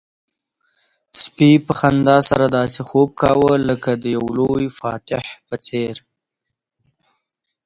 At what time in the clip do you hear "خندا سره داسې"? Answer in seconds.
1.79-2.79